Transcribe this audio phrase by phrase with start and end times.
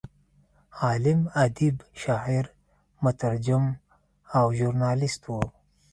[0.83, 2.45] عالم، ادیب، شاعر،
[3.03, 3.65] مترجم
[4.37, 5.35] او ژورنالست و.